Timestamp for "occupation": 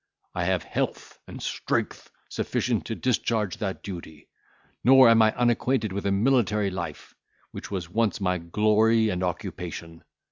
9.23-10.03